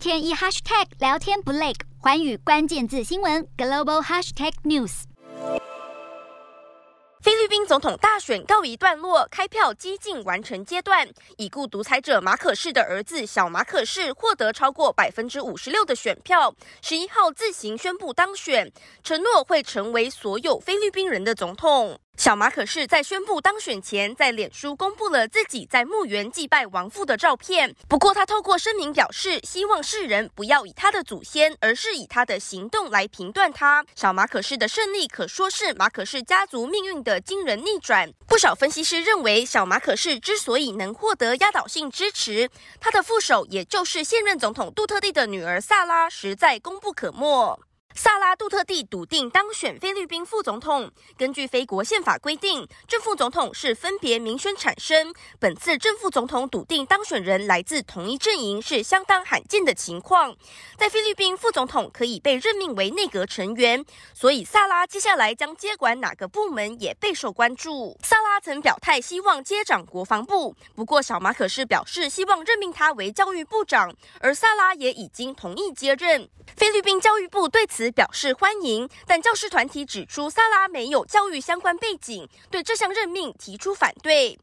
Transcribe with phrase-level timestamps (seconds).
[0.00, 5.02] 天一 hashtag 聊天不累，寰宇关键字新闻 global hashtag news。
[7.20, 11.06] 菲律宾总统大选告一段落，开票接近完成阶段。
[11.36, 18.72] 已故独裁者马可仕的儿子小马可仕获得超过百分之五十六的选票，十一号自行宣布当选，
[19.04, 22.00] 承诺会成为所有菲律宾人的总统。
[22.20, 27.74] 小马可是在宣布当选前，在脸书公布了自己在墓园祭拜亡父的照片。
[27.88, 33.82] 不过，他透过声明表示，希望世人不要以他的祖先，而是以他的行动来评断他。
[33.96, 38.12] 小马可仕的胜利可说是马可仕家族命运的惊人逆转。
[38.28, 47.58] 不少分析师认为，小马可仕之所以能获得压倒性支持，他的副手也就是现任总统杜特地的女儿萨拉，实在功不可没。
[48.02, 50.90] 萨拉·杜特蒂笃定当选菲律宾副总统。
[51.18, 55.12] 根据菲国宪法规定，正副总统是分别民选产生。
[55.38, 60.34] 本次正副总统笃定当选人来自同一阵营是相当罕见的情况。
[60.78, 67.98] 在菲律宾，副总统可以被任命为内阁成员，所以萨拉接下来将接管哪个部门也备受关注。
[68.02, 76.26] 萨拉曾表态希望接掌国防部，不过小马可是表示希望任命他为教育部长，而萨拉也已经同意接任。
[76.56, 84.38] 菲律宾教育部对此表示欢迎，但教师团体指出萨拉没有教育相关背景，对这项任命提出反对。